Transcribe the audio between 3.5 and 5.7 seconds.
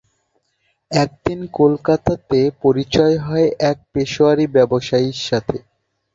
এক পেশোয়ারী ব্যবসায়ীর সাথে।